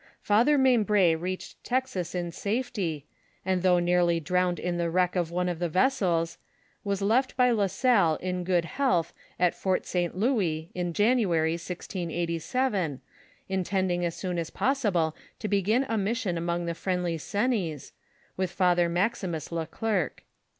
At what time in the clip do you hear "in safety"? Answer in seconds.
2.15-3.05